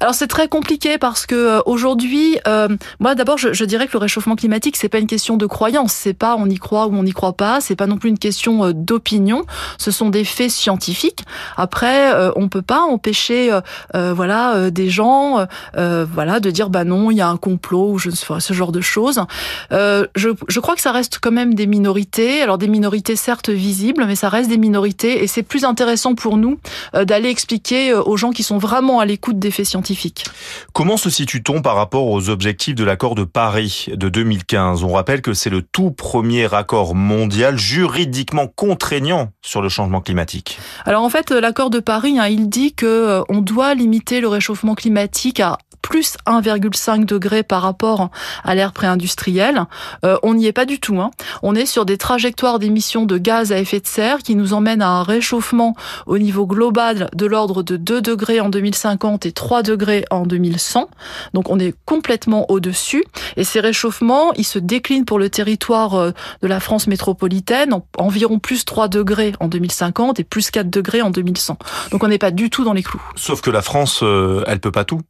alors 0.00 0.14
c'est 0.14 0.26
très 0.26 0.48
compliqué 0.48 0.98
parce 0.98 1.26
que 1.26 1.34
euh, 1.34 1.60
aujourd'hui, 1.66 2.38
euh, 2.46 2.68
moi 3.00 3.14
d'abord 3.14 3.38
je, 3.38 3.52
je, 3.52 3.64
dirais 3.64 3.86
que 3.86 3.92
le 3.92 3.98
réchauffement 3.98 4.36
climatique 4.36 4.76
c'est 4.76 4.88
pas 4.88 4.98
une 4.98 5.06
question 5.06 5.36
de 5.36 5.46
croyance, 5.46 5.92
c'est 5.92 6.14
pas 6.14 6.36
on 6.38 6.46
y 6.46 6.58
croit 6.58 6.86
ou 6.86 6.94
on 6.94 7.02
n'y 7.02 7.12
croit 7.12 7.32
pas, 7.32 7.60
c'est 7.60 7.76
pas 7.76 7.86
non 7.86 7.96
plus 7.96 8.10
une 8.10 8.18
question 8.18 8.64
euh, 8.64 8.72
d'opinion, 8.72 9.44
ce 9.78 9.90
sont 9.90 10.10
des 10.10 10.24
faits 10.24 10.50
scientifiques. 10.50 11.24
Après, 11.56 12.14
euh, 12.14 12.30
on 12.36 12.48
peut 12.48 12.62
pas 12.62 12.80
empêcher 12.80 13.50
euh, 13.94 14.12
voilà 14.14 14.70
des 14.70 14.88
gens 14.90 15.46
voilà 15.74 16.40
de 16.40 16.50
dire 16.50 16.70
bah 16.70 16.84
non 16.84 17.10
il 17.10 17.16
y 17.16 17.20
a 17.20 17.28
un 17.28 17.36
complot 17.36 17.92
ou 17.92 17.98
je 17.98 18.10
ne 18.10 18.14
sais 18.14 18.26
pas 18.26 18.40
ce 18.40 18.52
genre 18.52 18.72
de 18.72 18.80
choses. 18.80 19.20
Je, 19.70 20.28
je 20.48 20.60
crois 20.60 20.74
que 20.74 20.80
ça 20.80 20.92
reste 20.92 21.18
quand 21.20 21.32
même 21.32 21.54
des 21.54 21.66
minorités, 21.66 22.42
alors 22.42 22.58
des 22.58 22.68
minorités 22.68 23.16
certes 23.16 23.48
visibles, 23.48 24.04
mais 24.06 24.16
ça 24.16 24.28
reste 24.28 24.48
des 24.48 24.58
minorités. 24.58 25.22
Et 25.22 25.26
c'est 25.26 25.42
plus 25.42 25.64
intéressant 25.64 26.14
pour 26.14 26.36
nous 26.36 26.58
d'aller 26.94 27.28
expliquer 27.28 27.94
aux 27.94 28.16
gens 28.16 28.30
qui 28.30 28.42
sont 28.42 28.58
vraiment 28.58 29.00
à 29.00 29.06
l'écoute 29.06 29.38
des 29.38 29.50
faits 29.56 29.66
scientifiques. 29.66 30.24
Comment 30.74 30.98
se 30.98 31.08
situe-t-on 31.08 31.62
par 31.62 31.76
rapport 31.76 32.08
aux 32.08 32.28
objectifs 32.28 32.74
de 32.74 32.84
l'accord 32.84 33.14
de 33.14 33.24
Paris 33.24 33.86
de 33.90 34.10
2015 34.10 34.84
On 34.84 34.92
rappelle 34.92 35.22
que 35.22 35.32
c'est 35.32 35.48
le 35.48 35.62
tout 35.62 35.90
premier 35.90 36.52
accord 36.54 36.94
mondial 36.94 37.56
juridiquement 37.56 38.48
contraignant 38.48 39.30
sur 39.40 39.62
le 39.62 39.70
changement 39.70 40.02
climatique. 40.02 40.58
Alors 40.84 41.02
en 41.02 41.08
fait, 41.08 41.30
l'accord 41.30 41.70
de 41.70 41.80
Paris, 41.80 42.18
hein, 42.18 42.26
il 42.26 42.50
dit 42.50 42.74
que 42.74 42.86
euh, 42.86 43.22
on 43.30 43.40
doit 43.40 43.74
limiter 43.74 44.20
le 44.20 44.28
réchauffement 44.28 44.74
climatique 44.74 45.40
à 45.40 45.56
plus 45.86 46.16
1,5 46.26 47.04
degré 47.04 47.44
par 47.44 47.62
rapport 47.62 48.10
à 48.42 48.56
l'ère 48.56 48.72
pré-industrielle. 48.72 49.66
Euh, 50.04 50.18
on 50.24 50.34
n'y 50.34 50.46
est 50.46 50.52
pas 50.52 50.64
du 50.64 50.80
tout. 50.80 51.00
Hein. 51.00 51.12
On 51.44 51.54
est 51.54 51.64
sur 51.64 51.84
des 51.86 51.96
trajectoires 51.96 52.58
d'émissions 52.58 53.06
de 53.06 53.18
gaz 53.18 53.52
à 53.52 53.58
effet 53.60 53.78
de 53.78 53.86
serre 53.86 54.18
qui 54.18 54.34
nous 54.34 54.52
emmènent 54.52 54.82
à 54.82 54.88
un 54.88 55.04
réchauffement 55.04 55.76
au 56.06 56.18
niveau 56.18 56.44
global 56.44 57.08
de 57.14 57.26
l'ordre 57.26 57.62
de 57.62 57.76
2 57.76 58.02
degrés 58.02 58.40
en 58.40 58.48
2050 58.48 59.26
et 59.26 59.32
3 59.32 59.62
degrés 59.62 60.04
en 60.10 60.26
2100. 60.26 60.90
Donc 61.34 61.50
on 61.50 61.60
est 61.60 61.72
complètement 61.84 62.50
au-dessus. 62.50 63.04
Et 63.36 63.44
ces 63.44 63.60
réchauffements, 63.60 64.32
ils 64.32 64.44
se 64.44 64.58
déclinent 64.58 65.04
pour 65.04 65.20
le 65.20 65.30
territoire 65.30 65.94
euh, 65.94 66.10
de 66.42 66.48
la 66.48 66.58
France 66.58 66.88
métropolitaine 66.88 67.72
en 67.72 67.86
environ 67.96 68.40
plus 68.40 68.64
3 68.64 68.88
degrés 68.88 69.34
en 69.38 69.46
2050 69.46 70.18
et 70.18 70.24
plus 70.24 70.50
4 70.50 70.68
degrés 70.68 71.02
en 71.02 71.10
2100. 71.10 71.58
Donc 71.92 72.02
on 72.02 72.08
n'est 72.08 72.18
pas 72.18 72.32
du 72.32 72.50
tout 72.50 72.64
dans 72.64 72.72
les 72.72 72.82
clous. 72.82 73.02
Sauf 73.14 73.40
que 73.40 73.50
la 73.50 73.62
France, 73.62 74.00
euh, 74.02 74.42
elle 74.48 74.58
peut 74.58 74.72
pas 74.72 74.84
tout. 74.84 75.00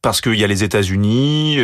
Parce 0.00 0.20
qu'il 0.20 0.34
y 0.34 0.44
a 0.44 0.46
les 0.46 0.64
États-Unis. 0.64 1.58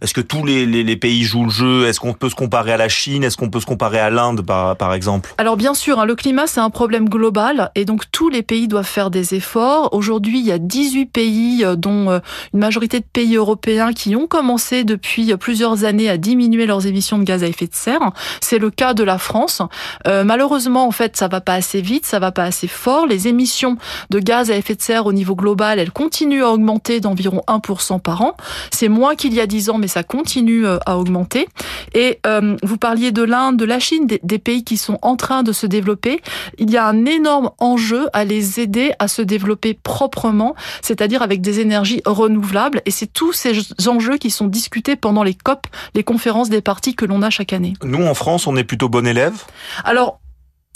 Est-ce 0.00 0.14
que 0.14 0.20
tous 0.20 0.44
les, 0.44 0.66
les, 0.66 0.82
les, 0.82 0.96
pays 0.96 1.22
jouent 1.22 1.44
le 1.44 1.50
jeu? 1.50 1.86
Est-ce 1.86 2.00
qu'on 2.00 2.12
peut 2.12 2.28
se 2.28 2.34
comparer 2.34 2.72
à 2.72 2.76
la 2.76 2.88
Chine? 2.88 3.22
Est-ce 3.22 3.36
qu'on 3.36 3.50
peut 3.50 3.60
se 3.60 3.66
comparer 3.66 3.98
à 3.98 4.10
l'Inde, 4.10 4.42
par, 4.42 4.76
par 4.76 4.94
exemple? 4.94 5.32
Alors 5.38 5.56
bien 5.56 5.74
sûr, 5.74 6.00
hein, 6.00 6.04
le 6.04 6.14
climat 6.14 6.46
c'est 6.46 6.60
un 6.60 6.70
problème 6.70 7.08
global 7.08 7.70
et 7.74 7.84
donc 7.84 8.10
tous 8.10 8.28
les 8.28 8.42
pays 8.42 8.68
doivent 8.68 8.86
faire 8.86 9.10
des 9.10 9.34
efforts. 9.34 9.90
Aujourd'hui, 9.92 10.40
il 10.40 10.46
y 10.46 10.52
a 10.52 10.58
18 10.58 11.06
pays, 11.06 11.64
dont 11.76 12.20
une 12.52 12.60
majorité 12.60 13.00
de 13.00 13.06
pays 13.10 13.36
européens, 13.36 13.92
qui 13.92 14.16
ont 14.16 14.26
commencé 14.26 14.84
depuis 14.84 15.34
plusieurs 15.36 15.84
années 15.84 16.08
à 16.08 16.16
diminuer 16.16 16.66
leurs 16.66 16.86
émissions 16.86 17.18
de 17.18 17.24
gaz 17.24 17.44
à 17.44 17.46
effet 17.46 17.66
de 17.66 17.74
serre. 17.74 18.12
C'est 18.40 18.58
le 18.58 18.70
cas 18.70 18.94
de 18.94 19.04
la 19.04 19.18
France. 19.18 19.62
Euh, 20.06 20.24
malheureusement, 20.24 20.86
en 20.86 20.90
fait, 20.90 21.16
ça 21.16 21.28
va 21.28 21.40
pas 21.40 21.54
assez 21.54 21.80
vite, 21.80 22.06
ça 22.06 22.18
va 22.18 22.32
pas 22.32 22.44
assez 22.44 22.68
fort. 22.68 23.06
Les 23.06 23.28
émissions 23.28 23.76
de 24.10 24.18
gaz 24.18 24.50
à 24.50 24.56
effet 24.56 24.74
de 24.74 24.82
serre 24.82 25.06
au 25.06 25.12
niveau 25.12 25.34
global, 25.34 25.78
elles 25.78 25.92
continuent 25.92 26.44
à 26.44 26.50
augmenter 26.50 27.00
d'environ 27.00 27.42
1% 27.48 27.53
par 27.60 28.22
an. 28.22 28.36
C'est 28.70 28.88
moins 28.88 29.14
qu'il 29.14 29.34
y 29.34 29.40
a 29.40 29.46
10 29.46 29.70
ans, 29.70 29.78
mais 29.78 29.88
ça 29.88 30.02
continue 30.02 30.66
euh, 30.66 30.78
à 30.86 30.98
augmenter. 30.98 31.48
Et 31.94 32.20
euh, 32.26 32.56
vous 32.62 32.76
parliez 32.76 33.12
de 33.12 33.22
l'Inde, 33.22 33.56
de 33.56 33.64
la 33.64 33.78
Chine, 33.78 34.06
des, 34.06 34.20
des, 34.22 34.38
pays 34.38 34.64
qui 34.64 34.76
sont 34.76 34.98
en 35.02 35.16
train 35.16 35.42
de 35.42 35.52
se 35.52 35.66
développer. 35.66 36.20
Il 36.58 36.70
y 36.70 36.76
a 36.76 36.86
un 36.86 37.04
énorme 37.06 37.50
enjeu 37.58 38.08
à 38.12 38.24
les 38.24 38.60
aider 38.60 38.92
à 38.98 39.08
se 39.08 39.22
développer 39.22 39.74
proprement, 39.74 40.54
c'est-à-dire 40.82 41.22
avec 41.22 41.40
des 41.40 41.60
énergies 41.60 42.02
renouvelables. 42.04 42.82
Et 42.86 42.90
c'est 42.90 43.12
tous 43.12 43.32
ces 43.32 43.52
enjeux 43.86 44.16
qui 44.16 44.30
sont 44.30 44.46
discutés 44.46 44.96
pendant 44.96 45.22
les 45.22 45.34
COP, 45.34 45.66
les 45.94 46.04
conférences 46.04 46.50
des 46.50 46.60
partis 46.60 46.94
que 46.94 47.04
l'on 47.04 47.22
a 47.22 47.30
chaque 47.30 47.52
année. 47.52 47.74
Nous, 47.82 48.04
en 48.04 48.14
France, 48.14 48.46
on 48.46 48.56
est 48.56 48.64
plutôt 48.64 48.88
bon 48.88 49.06
élève? 49.06 49.44
Alors, 49.84 50.20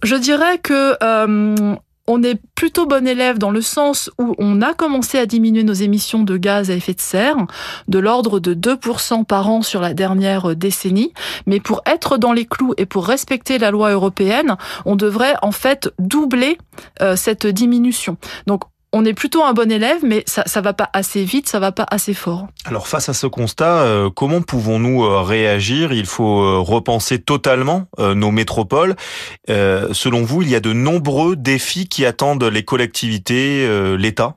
je 0.02 0.14
dirais 0.14 0.58
que 0.58 0.96
euh, 1.02 1.76
on 2.08 2.22
est 2.22 2.40
plutôt 2.54 2.86
bon 2.86 3.06
élève 3.06 3.38
dans 3.38 3.50
le 3.50 3.60
sens 3.60 4.10
où 4.18 4.34
on 4.38 4.62
a 4.62 4.74
commencé 4.74 5.18
à 5.18 5.26
diminuer 5.26 5.62
nos 5.62 5.74
émissions 5.74 6.22
de 6.24 6.36
gaz 6.36 6.70
à 6.70 6.74
effet 6.74 6.94
de 6.94 7.00
serre 7.00 7.36
de 7.86 7.98
l'ordre 7.98 8.40
de 8.40 8.54
2% 8.54 9.24
par 9.24 9.48
an 9.48 9.62
sur 9.62 9.80
la 9.80 9.94
dernière 9.94 10.56
décennie. 10.56 11.12
Mais 11.46 11.60
pour 11.60 11.82
être 11.86 12.18
dans 12.18 12.32
les 12.32 12.46
clous 12.46 12.74
et 12.78 12.86
pour 12.86 13.06
respecter 13.06 13.58
la 13.58 13.70
loi 13.70 13.90
européenne, 13.92 14.56
on 14.86 14.96
devrait 14.96 15.34
en 15.42 15.52
fait 15.52 15.90
doubler 15.98 16.58
euh, 17.02 17.14
cette 17.14 17.46
diminution. 17.46 18.16
Donc 18.46 18.62
on 18.92 19.04
est 19.04 19.14
plutôt 19.14 19.44
un 19.44 19.52
bon 19.52 19.70
élève, 19.70 19.98
mais 20.02 20.22
ça, 20.26 20.44
ça 20.46 20.60
va 20.60 20.72
pas 20.72 20.88
assez 20.92 21.24
vite, 21.24 21.48
ça 21.48 21.60
va 21.60 21.72
pas 21.72 21.86
assez 21.90 22.14
fort. 22.14 22.48
Alors 22.64 22.88
face 22.88 23.08
à 23.08 23.14
ce 23.14 23.26
constat, 23.26 23.82
euh, 23.82 24.10
comment 24.10 24.40
pouvons-nous 24.40 25.04
euh, 25.04 25.22
réagir? 25.22 25.92
Il 25.92 26.06
faut 26.06 26.40
euh, 26.40 26.58
repenser 26.58 27.18
totalement 27.18 27.86
nos 27.98 28.30
métropoles. 28.30 28.94
selon 29.48 30.22
vous, 30.22 30.42
il 30.42 30.48
y 30.48 30.54
a 30.54 30.60
de 30.60 30.72
nombreux 30.72 31.36
défis 31.36 31.88
qui 31.88 32.04
attendent 32.04 32.44
les 32.44 32.64
collectivités, 32.64 33.66
l'État? 33.96 34.36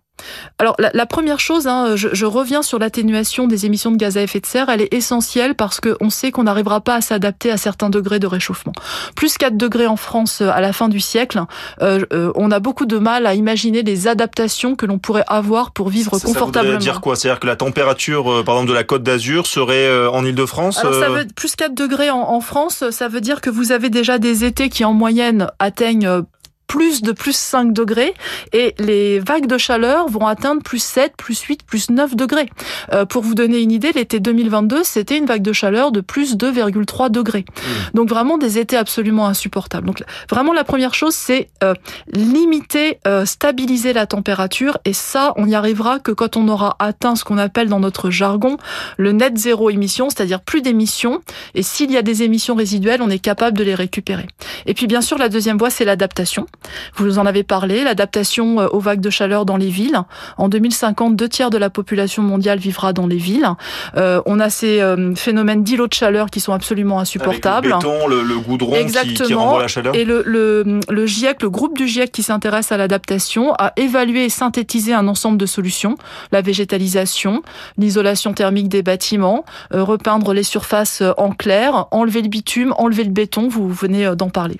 Alors 0.59 0.75
la, 0.79 0.91
la, 0.93 1.05
première 1.05 1.39
chose, 1.39 1.67
hein, 1.67 1.95
je, 1.95 2.09
je, 2.13 2.25
reviens 2.25 2.61
sur 2.61 2.79
l'atténuation 2.79 3.47
des 3.47 3.65
émissions 3.65 3.91
de 3.91 3.97
gaz 3.97 4.17
à 4.17 4.21
effet 4.21 4.39
de 4.39 4.45
serre, 4.45 4.69
elle 4.69 4.81
est 4.81 4.93
essentielle 4.93 5.55
parce 5.55 5.79
qu'on 5.79 6.09
sait 6.09 6.31
qu'on 6.31 6.43
n'arrivera 6.43 6.81
pas 6.81 6.95
à 6.95 7.01
s'adapter 7.01 7.51
à 7.51 7.57
certains 7.57 7.89
degrés 7.89 8.19
de 8.19 8.27
réchauffement. 8.27 8.73
Plus 9.15 9.37
4 9.37 9.57
degrés 9.57 9.87
en 9.87 9.95
France 9.95 10.41
euh, 10.41 10.49
à 10.49 10.61
la 10.61 10.73
fin 10.73 10.89
du 10.89 10.99
siècle, 10.99 11.41
euh, 11.81 12.05
euh, 12.13 12.31
on 12.35 12.51
a 12.51 12.59
beaucoup 12.59 12.85
de 12.85 12.97
mal 12.97 13.25
à 13.25 13.33
imaginer 13.33 13.81
les 13.81 14.07
adaptations 14.07 14.75
que 14.75 14.85
l'on 14.85 14.99
pourrait 14.99 15.25
avoir 15.27 15.71
pour 15.71 15.89
vivre 15.89 16.17
ça, 16.17 16.27
confortablement. 16.27 16.73
Ça 16.73 16.77
veut 16.77 16.83
dire 16.83 17.01
quoi? 17.01 17.15
C'est-à-dire 17.15 17.39
que 17.39 17.47
la 17.47 17.55
température, 17.55 18.31
euh, 18.31 18.43
par 18.43 18.55
exemple, 18.55 18.69
de 18.69 18.75
la 18.75 18.83
Côte 18.83 19.03
d'Azur 19.03 19.47
serait 19.47 19.87
euh, 19.87 20.11
en 20.11 20.23
Île-de-France 20.25 20.79
Alors 20.79 20.93
ça 20.93 21.09
veut, 21.09 21.25
plus 21.35 21.55
4 21.55 21.73
degrés 21.73 22.11
en, 22.11 22.19
en 22.19 22.41
France, 22.41 22.83
ça 22.91 23.07
veut 23.07 23.21
dire 23.21 23.41
que 23.41 23.49
vous 23.49 23.71
avez 23.71 23.89
déjà 23.89 24.19
des 24.19 24.45
étés 24.45 24.69
qui 24.69 24.85
en 24.85 24.93
moyenne 24.93 25.47
atteignent 25.59 26.23
plus 26.71 27.01
de 27.01 27.11
plus 27.11 27.35
5 27.35 27.73
degrés 27.73 28.13
et 28.53 28.73
les 28.79 29.19
vagues 29.19 29.45
de 29.45 29.57
chaleur 29.57 30.07
vont 30.07 30.25
atteindre 30.25 30.63
plus 30.63 30.81
7, 30.81 31.17
plus 31.17 31.37
8, 31.41 31.63
plus 31.63 31.89
9 31.89 32.15
degrés. 32.15 32.49
Euh, 32.93 33.03
pour 33.03 33.23
vous 33.23 33.35
donner 33.35 33.59
une 33.59 33.73
idée, 33.73 33.91
l'été 33.91 34.21
2022, 34.21 34.85
c'était 34.85 35.17
une 35.17 35.25
vague 35.25 35.41
de 35.41 35.51
chaleur 35.51 35.91
de 35.91 35.99
plus 35.99 36.37
2,3 36.37 37.11
degrés. 37.11 37.43
Mmh. 37.45 37.97
Donc 37.97 38.07
vraiment 38.07 38.37
des 38.37 38.57
étés 38.57 38.77
absolument 38.77 39.27
insupportables. 39.27 39.85
Donc 39.85 40.01
vraiment 40.29 40.53
la 40.53 40.63
première 40.63 40.93
chose, 40.93 41.13
c'est 41.13 41.49
euh, 41.61 41.73
limiter, 42.13 42.99
euh, 43.05 43.25
stabiliser 43.25 43.91
la 43.91 44.05
température 44.05 44.77
et 44.85 44.93
ça, 44.93 45.33
on 45.35 45.47
n'y 45.47 45.55
arrivera 45.55 45.99
que 45.99 46.13
quand 46.13 46.37
on 46.37 46.47
aura 46.47 46.77
atteint 46.79 47.17
ce 47.17 47.25
qu'on 47.25 47.37
appelle 47.37 47.67
dans 47.67 47.81
notre 47.81 48.11
jargon 48.11 48.55
le 48.97 49.11
net 49.11 49.37
zéro 49.37 49.69
émission, 49.71 50.09
c'est-à-dire 50.09 50.39
plus 50.39 50.61
d'émissions. 50.61 51.21
Et 51.53 51.63
s'il 51.63 51.91
y 51.91 51.97
a 51.97 52.01
des 52.01 52.23
émissions 52.23 52.55
résiduelles, 52.55 53.01
on 53.01 53.09
est 53.09 53.19
capable 53.19 53.57
de 53.57 53.65
les 53.65 53.75
récupérer. 53.75 54.27
Et 54.67 54.73
puis 54.73 54.87
bien 54.87 55.01
sûr, 55.01 55.17
la 55.17 55.27
deuxième 55.27 55.57
voie, 55.57 55.69
c'est 55.69 55.83
l'adaptation. 55.83 56.47
Vous 56.95 57.19
en 57.19 57.25
avez 57.25 57.43
parlé, 57.43 57.83
l'adaptation 57.83 58.59
euh, 58.59 58.67
aux 58.67 58.79
vagues 58.79 59.01
de 59.01 59.09
chaleur 59.09 59.45
dans 59.45 59.57
les 59.57 59.69
villes. 59.69 59.99
En 60.37 60.49
2050, 60.49 61.15
deux 61.15 61.29
tiers 61.29 61.49
de 61.49 61.57
la 61.57 61.69
population 61.69 62.23
mondiale 62.23 62.59
vivra 62.59 62.93
dans 62.93 63.07
les 63.07 63.17
villes. 63.17 63.49
Euh, 63.97 64.21
on 64.25 64.39
a 64.39 64.49
ces 64.49 64.81
euh, 64.81 65.15
phénomènes 65.15 65.63
d'îlots 65.63 65.87
de 65.87 65.93
chaleur 65.93 66.29
qui 66.29 66.39
sont 66.39 66.53
absolument 66.53 66.99
insupportables. 66.99 67.73
Avec 67.73 67.83
le 67.83 67.89
béton, 67.89 68.07
le, 68.07 68.21
le 68.21 68.39
goudron 68.39 68.75
Exactement. 68.75 69.15
Qui, 69.15 69.23
qui 69.23 69.33
renvoie 69.33 69.61
la 69.61 69.67
chaleur. 69.67 69.95
Et 69.95 70.05
le, 70.05 70.23
le, 70.25 70.79
le 70.89 71.05
GIEC, 71.05 71.41
le 71.41 71.49
groupe 71.49 71.77
du 71.77 71.87
GIEC 71.87 72.11
qui 72.11 72.23
s'intéresse 72.23 72.71
à 72.71 72.77
l'adaptation, 72.77 73.53
a 73.55 73.73
évalué 73.77 74.25
et 74.25 74.29
synthétisé 74.29 74.93
un 74.93 75.07
ensemble 75.07 75.37
de 75.37 75.45
solutions. 75.45 75.95
La 76.31 76.41
végétalisation, 76.41 77.41
l'isolation 77.77 78.33
thermique 78.33 78.69
des 78.69 78.83
bâtiments, 78.83 79.45
euh, 79.73 79.83
repeindre 79.83 80.33
les 80.33 80.43
surfaces 80.43 81.03
en 81.17 81.31
clair, 81.31 81.87
enlever 81.91 82.21
le 82.21 82.29
bitume, 82.29 82.73
enlever 82.77 83.03
le 83.03 83.11
béton, 83.11 83.47
vous 83.47 83.69
venez 83.69 84.15
d'en 84.15 84.29
parler. 84.29 84.57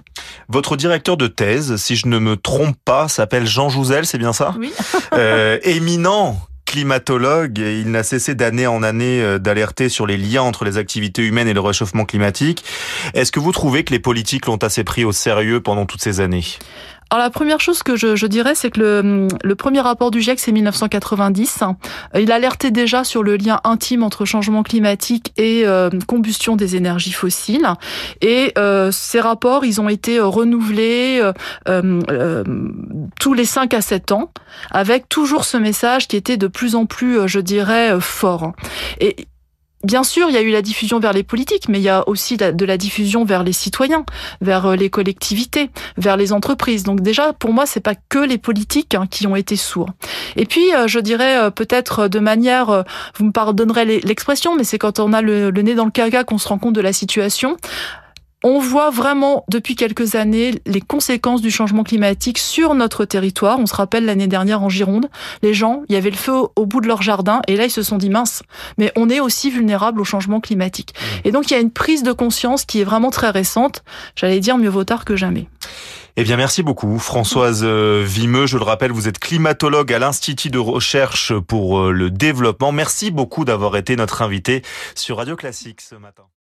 Votre 0.49 0.75
directeur 0.75 1.17
de 1.17 1.27
thèse, 1.27 1.75
si 1.91 1.97
je 1.97 2.07
ne 2.07 2.19
me 2.19 2.37
trompe 2.37 2.77
pas, 2.85 3.09
s'appelle 3.09 3.45
Jean 3.45 3.67
Jouzel, 3.67 4.05
c'est 4.05 4.17
bien 4.17 4.31
ça 4.31 4.55
Oui. 4.57 4.71
euh, 5.13 5.59
éminent 5.63 6.39
climatologue, 6.65 7.57
il 7.57 7.91
n'a 7.91 8.01
cessé 8.01 8.33
d'année 8.33 8.65
en 8.65 8.81
année 8.81 9.39
d'alerter 9.39 9.89
sur 9.89 10.07
les 10.07 10.15
liens 10.15 10.43
entre 10.43 10.63
les 10.63 10.77
activités 10.77 11.21
humaines 11.21 11.49
et 11.49 11.53
le 11.53 11.59
réchauffement 11.59 12.05
climatique. 12.05 12.63
Est-ce 13.13 13.33
que 13.33 13.41
vous 13.41 13.51
trouvez 13.51 13.83
que 13.83 13.91
les 13.91 13.99
politiques 13.99 14.45
l'ont 14.45 14.55
assez 14.55 14.85
pris 14.85 15.03
au 15.03 15.11
sérieux 15.11 15.59
pendant 15.59 15.85
toutes 15.85 16.01
ces 16.01 16.21
années? 16.21 16.45
Alors 17.11 17.25
la 17.25 17.29
première 17.29 17.59
chose 17.59 17.83
que 17.83 17.97
je, 17.97 18.15
je 18.15 18.25
dirais, 18.25 18.55
c'est 18.55 18.71
que 18.71 18.79
le, 18.79 19.27
le, 19.43 19.55
premier 19.55 19.81
rapport 19.81 20.11
du 20.11 20.21
GIEC, 20.21 20.39
c'est 20.39 20.53
1990. 20.53 21.59
Il 22.17 22.31
alertait 22.31 22.71
déjà 22.71 23.03
sur 23.03 23.21
le 23.21 23.35
lien 23.35 23.59
intime 23.65 24.03
entre 24.03 24.23
changement 24.23 24.63
climatique 24.63 25.33
et 25.35 25.63
euh, 25.65 25.89
combustion 26.07 26.55
des 26.55 26.77
énergies 26.77 27.11
fossiles. 27.11 27.67
Et 28.21 28.53
euh, 28.57 28.91
ces 28.91 29.19
rapports, 29.19 29.65
ils 29.65 29.81
ont 29.81 29.89
été 29.89 30.21
renouvelés 30.21 31.19
euh, 31.21 31.33
euh 31.67 32.43
tous 33.19 33.33
les 33.33 33.45
5 33.45 33.73
à 33.73 33.81
7 33.81 34.13
ans, 34.13 34.31
avec 34.71 35.09
toujours 35.09 35.43
ce 35.43 35.57
message 35.57 36.07
qui 36.07 36.15
était 36.15 36.37
de 36.37 36.47
plus 36.47 36.75
en 36.75 36.85
plus, 36.85 37.27
je 37.27 37.41
dirais, 37.41 37.99
fort. 37.99 38.53
Et 39.01 39.27
Bien 39.83 40.03
sûr, 40.03 40.29
il 40.29 40.35
y 40.35 40.37
a 40.37 40.41
eu 40.41 40.51
la 40.51 40.61
diffusion 40.61 40.99
vers 40.99 41.13
les 41.13 41.23
politiques, 41.23 41.67
mais 41.67 41.79
il 41.79 41.83
y 41.83 41.89
a 41.89 42.07
aussi 42.07 42.37
de 42.37 42.65
la 42.65 42.77
diffusion 42.77 43.25
vers 43.25 43.43
les 43.43 43.53
citoyens, 43.53 44.05
vers 44.39 44.67
euh, 44.67 44.75
les 44.75 44.91
collectivités, 44.91 45.71
vers 45.97 46.17
les 46.17 46.33
entreprises. 46.33 46.83
Donc 46.83 47.01
déjà, 47.01 47.33
pour 47.33 47.51
moi, 47.51 47.65
c'est 47.65 47.79
pas 47.79 47.95
que 47.95 48.19
les 48.19 48.37
politiques 48.37 48.93
hein, 48.93 49.07
qui 49.09 49.25
ont 49.25 49.35
été 49.35 49.55
sourds. 49.55 49.89
Et 50.35 50.45
puis, 50.45 50.73
euh, 50.75 50.87
je 50.87 50.99
dirais 50.99 51.37
euh, 51.37 51.49
peut-être 51.49 52.07
de 52.07 52.19
manière, 52.19 52.83
vous 53.15 53.25
me 53.25 53.31
pardonnerez 53.31 54.01
l'expression, 54.01 54.55
mais 54.55 54.63
c'est 54.63 54.77
quand 54.77 54.99
on 54.99 55.13
a 55.13 55.21
le, 55.21 55.49
nez 55.51 55.73
dans 55.73 55.85
le 55.85 55.91
caca 55.91 56.23
qu'on 56.23 56.37
se 56.37 56.47
rend 56.47 56.59
compte 56.59 56.75
de 56.75 56.81
la 56.81 56.93
situation 56.93 57.57
on 58.43 58.59
voit 58.59 58.89
vraiment 58.89 59.45
depuis 59.49 59.75
quelques 59.75 60.15
années 60.15 60.61
les 60.65 60.81
conséquences 60.81 61.41
du 61.41 61.51
changement 61.51 61.83
climatique 61.83 62.37
sur 62.37 62.73
notre 62.73 63.05
territoire. 63.05 63.59
On 63.59 63.65
se 63.65 63.75
rappelle 63.75 64.05
l'année 64.05 64.27
dernière 64.27 64.63
en 64.63 64.69
Gironde, 64.69 65.09
les 65.41 65.53
gens, 65.53 65.83
il 65.89 65.93
y 65.93 65.95
avait 65.95 66.09
le 66.09 66.17
feu 66.17 66.33
au 66.55 66.65
bout 66.65 66.81
de 66.81 66.87
leur 66.87 67.01
jardin 67.01 67.41
et 67.47 67.55
là 67.55 67.65
ils 67.65 67.71
se 67.71 67.83
sont 67.83 67.97
dit 67.97 68.09
mince, 68.09 68.43
mais 68.77 68.91
on 68.95 69.09
est 69.09 69.19
aussi 69.19 69.51
vulnérable 69.51 70.01
au 70.01 70.03
changement 70.03 70.39
climatique. 70.39 70.93
Mmh. 70.93 71.27
Et 71.27 71.31
donc 71.31 71.49
il 71.49 71.53
y 71.53 71.57
a 71.57 71.59
une 71.59 71.71
prise 71.71 72.03
de 72.03 72.11
conscience 72.11 72.65
qui 72.65 72.81
est 72.81 72.83
vraiment 72.83 73.11
très 73.11 73.29
récente. 73.29 73.83
J'allais 74.15 74.39
dire 74.39 74.57
mieux 74.57 74.69
vaut 74.69 74.83
tard 74.83 75.05
que 75.05 75.15
jamais. 75.15 75.47
Eh 76.17 76.23
bien, 76.23 76.35
merci 76.35 76.61
beaucoup, 76.61 76.99
Françoise 76.99 77.61
euh, 77.63 78.03
Vimeux. 78.05 78.45
Je 78.45 78.57
le 78.57 78.63
rappelle, 78.63 78.91
vous 78.91 79.07
êtes 79.07 79.17
climatologue 79.17 79.93
à 79.93 79.99
l'Institut 79.99 80.49
de 80.49 80.59
recherche 80.59 81.33
pour 81.47 81.79
euh, 81.79 81.91
le 81.91 82.11
développement. 82.11 82.73
Merci 82.73 83.11
beaucoup 83.11 83.45
d'avoir 83.45 83.77
été 83.77 83.95
notre 83.95 84.21
invité 84.21 84.61
sur 84.93 85.17
Radio 85.17 85.37
Classique 85.37 85.79
ce 85.79 85.95
matin. 85.95 86.23